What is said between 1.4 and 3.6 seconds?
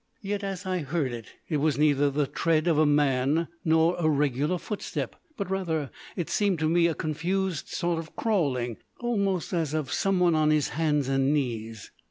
it was neither the tread of a man